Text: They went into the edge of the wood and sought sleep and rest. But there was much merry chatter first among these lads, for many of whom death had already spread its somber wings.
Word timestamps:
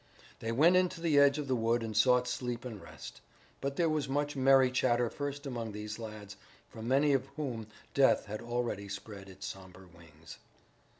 They 0.39 0.51
went 0.51 0.77
into 0.77 0.99
the 0.99 1.19
edge 1.19 1.37
of 1.37 1.47
the 1.47 1.55
wood 1.55 1.83
and 1.83 1.95
sought 1.95 2.27
sleep 2.27 2.65
and 2.65 2.81
rest. 2.81 3.21
But 3.61 3.75
there 3.75 3.87
was 3.87 4.09
much 4.09 4.35
merry 4.35 4.71
chatter 4.71 5.11
first 5.11 5.45
among 5.45 5.73
these 5.73 5.99
lads, 5.99 6.37
for 6.69 6.81
many 6.81 7.13
of 7.13 7.27
whom 7.35 7.67
death 7.93 8.25
had 8.25 8.41
already 8.41 8.89
spread 8.89 9.29
its 9.29 9.45
somber 9.45 9.87
wings. 9.95 10.39